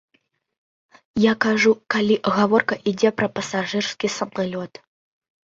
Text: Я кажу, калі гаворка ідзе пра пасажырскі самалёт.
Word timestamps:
Я 1.23 1.33
кажу, 1.45 1.73
калі 1.97 2.17
гаворка 2.39 2.79
ідзе 2.93 3.09
пра 3.21 3.27
пасажырскі 3.37 4.13
самалёт. 4.17 4.73